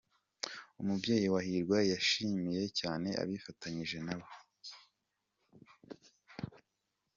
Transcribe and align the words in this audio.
Umubyeyi 0.81 1.27
wa 1.33 1.41
Hirwa 1.47 1.79
yashimiye 1.91 2.63
cyane 2.79 3.09
abifatanyije 3.23 3.97
nabo. 4.05 4.27